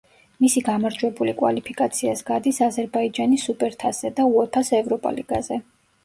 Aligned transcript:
მისი 0.43 0.61
გამარჯვებული 0.67 1.33
კვალიფიკაციას 1.41 2.23
გადის 2.29 2.59
აზერბაიჯანის 2.67 3.45
სუპერთასზე 3.49 4.11
და 4.21 4.25
უეფა-ს 4.31 4.73
ევროპა 4.79 5.13
ლიგაზე. 5.19 5.59